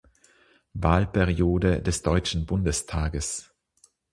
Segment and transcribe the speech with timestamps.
[0.73, 3.51] Wahlperiode des Deutschen Bundestages.